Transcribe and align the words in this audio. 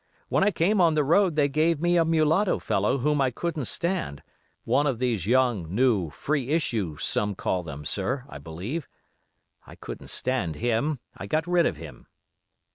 When 0.29 0.43
I 0.43 0.49
came 0.49 0.81
on 0.81 0.95
the 0.95 1.03
road 1.03 1.35
they 1.35 1.47
gave 1.47 1.79
me 1.79 1.95
a 1.95 2.03
mulatto 2.03 2.57
fellow 2.57 2.97
whom 2.97 3.21
I 3.21 3.29
couldn't 3.29 3.65
stand, 3.65 4.23
one 4.63 4.87
of 4.87 4.97
these 4.97 5.27
young, 5.27 5.75
new, 5.75 6.09
"free 6.09 6.49
issue" 6.49 6.97
some 6.97 7.35
call 7.35 7.61
them, 7.61 7.85
sir, 7.85 8.23
I 8.27 8.39
believe; 8.39 8.87
I 9.67 9.75
couldn't 9.75 10.09
stand 10.09 10.55
him, 10.55 10.97
I 11.15 11.27
got 11.27 11.45
rid 11.45 11.67
of 11.67 11.77
him. 11.77 12.07